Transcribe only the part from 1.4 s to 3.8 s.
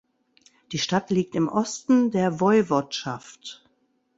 Osten der Woiwodschaft.